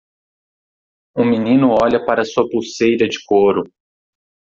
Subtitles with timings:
[1.15, 3.69] Um menino olha para sua pulseira de couro.